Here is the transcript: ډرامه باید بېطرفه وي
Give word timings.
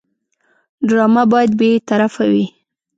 ډرامه 0.87 1.23
باید 1.31 1.51
بېطرفه 1.59 2.23
وي 2.31 2.45